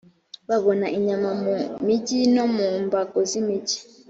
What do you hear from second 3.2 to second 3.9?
z imijyi